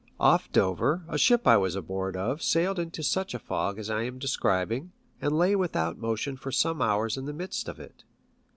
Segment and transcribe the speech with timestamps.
[0.19, 4.01] Off Dover a ship I was aboard of sailed into such a fog as I
[4.01, 8.03] am describing, and lay without motion for some hours in the midst of it.